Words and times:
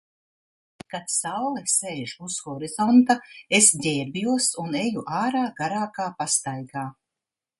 Kad 0.93 1.11
saule 1.15 1.61
sēž 1.73 2.13
uz 2.27 2.37
horizonta, 2.53 3.17
es 3.59 3.69
ģērbjos 3.83 4.49
un 4.65 4.79
eju 4.81 5.05
ārā 5.21 5.47
garākā 5.63 6.11
pastaigā. 6.23 6.89